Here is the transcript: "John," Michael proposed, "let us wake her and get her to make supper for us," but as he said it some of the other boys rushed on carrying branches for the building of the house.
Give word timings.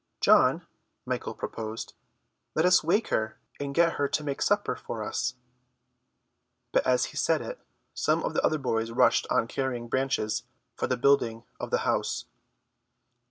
"John," 0.19 0.65
Michael 1.05 1.35
proposed, 1.35 1.93
"let 2.55 2.65
us 2.65 2.83
wake 2.83 3.09
her 3.09 3.37
and 3.59 3.75
get 3.75 3.97
her 3.99 4.07
to 4.07 4.23
make 4.23 4.41
supper 4.41 4.75
for 4.75 5.03
us," 5.03 5.35
but 6.71 6.87
as 6.87 7.05
he 7.13 7.17
said 7.17 7.39
it 7.39 7.59
some 7.93 8.23
of 8.23 8.33
the 8.33 8.43
other 8.43 8.57
boys 8.57 8.89
rushed 8.89 9.27
on 9.29 9.45
carrying 9.47 9.87
branches 9.87 10.41
for 10.75 10.87
the 10.87 10.97
building 10.97 11.43
of 11.59 11.69
the 11.69 11.77
house. 11.85 12.25